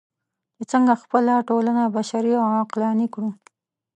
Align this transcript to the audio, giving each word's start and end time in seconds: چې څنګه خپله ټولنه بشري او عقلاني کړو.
چې 0.57 0.63
څنګه 0.71 0.93
خپله 1.03 1.33
ټولنه 1.49 1.83
بشري 1.95 2.33
او 2.41 2.47
عقلاني 2.61 3.07
کړو. 3.13 3.29